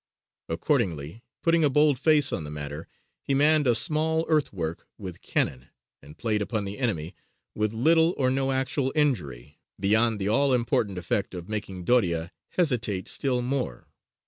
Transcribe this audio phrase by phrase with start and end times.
[0.49, 2.87] Accordingly, putting a bold face on the matter,
[3.21, 5.69] he manned a small earthwork with cannon,
[6.01, 7.13] and played upon the enemy,
[7.53, 13.07] with little or no actual injury, beyond the all important effect of making Doria hesitate
[13.07, 13.89] still more.